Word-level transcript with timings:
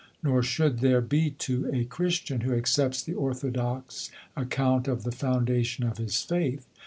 Nor 0.23 0.41
should 0.41 0.79
there 0.79 0.99
be 0.99 1.29
to 1.29 1.69
a 1.71 1.83
Christian 1.85 2.41
who 2.41 2.55
accepts 2.55 3.03
the 3.03 3.13
orthodox 3.13 4.09
account 4.35 4.87
of 4.87 5.03
the 5.03 5.11
foundation 5.11 5.83
of 5.85 5.99
his 5.99 6.23
faith. 6.23 6.65